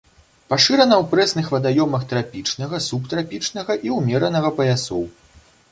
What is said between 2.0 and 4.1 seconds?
трапічнага, субтрапічнага і